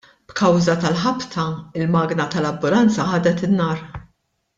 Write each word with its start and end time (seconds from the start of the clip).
B'kawża 0.31 0.73
tal-ħabta, 0.85 1.43
il-magna 1.81 2.25
tal-ambulanza 2.37 3.07
ħadet 3.13 3.45
in-nar. 3.49 3.85